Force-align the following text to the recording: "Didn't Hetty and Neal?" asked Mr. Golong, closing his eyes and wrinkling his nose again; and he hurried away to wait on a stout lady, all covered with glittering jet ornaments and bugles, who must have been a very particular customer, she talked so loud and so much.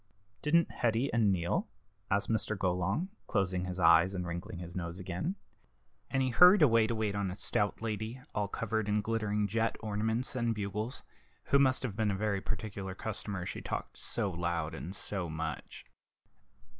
"Didn't 0.41 0.71
Hetty 0.71 1.13
and 1.13 1.31
Neal?" 1.31 1.67
asked 2.09 2.27
Mr. 2.27 2.57
Golong, 2.57 3.09
closing 3.27 3.65
his 3.65 3.79
eyes 3.79 4.15
and 4.15 4.25
wrinkling 4.25 4.57
his 4.57 4.75
nose 4.75 4.99
again; 4.99 5.35
and 6.09 6.23
he 6.23 6.29
hurried 6.31 6.63
away 6.63 6.87
to 6.87 6.95
wait 6.95 7.13
on 7.13 7.29
a 7.29 7.35
stout 7.35 7.83
lady, 7.83 8.19
all 8.33 8.47
covered 8.47 8.87
with 8.89 9.03
glittering 9.03 9.45
jet 9.47 9.75
ornaments 9.79 10.35
and 10.35 10.55
bugles, 10.55 11.03
who 11.43 11.59
must 11.59 11.83
have 11.83 11.95
been 11.95 12.09
a 12.09 12.15
very 12.15 12.41
particular 12.41 12.95
customer, 12.95 13.45
she 13.45 13.61
talked 13.61 13.99
so 13.99 14.31
loud 14.31 14.73
and 14.73 14.95
so 14.95 15.29
much. 15.29 15.85